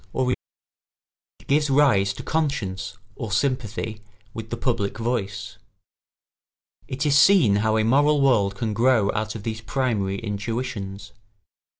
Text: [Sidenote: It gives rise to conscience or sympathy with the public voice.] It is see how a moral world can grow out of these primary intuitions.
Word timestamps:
[Sidenote: 0.13 0.33
It 1.41 1.47
gives 1.47 1.69
rise 1.69 2.11
to 2.13 2.23
conscience 2.23 2.97
or 3.15 3.31
sympathy 3.31 4.01
with 4.33 4.49
the 4.49 4.57
public 4.57 4.97
voice.] 4.97 5.59
It 6.87 7.05
is 7.05 7.15
see 7.15 7.47
how 7.53 7.77
a 7.77 7.83
moral 7.83 8.19
world 8.19 8.55
can 8.55 8.73
grow 8.73 9.11
out 9.11 9.35
of 9.35 9.43
these 9.43 9.61
primary 9.61 10.17
intuitions. 10.17 11.11